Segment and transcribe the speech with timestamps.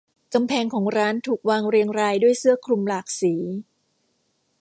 [0.33, 3.33] กำแพงของร้านถูกวางเรียงรายด้วยเสื้อคลุมหลากสี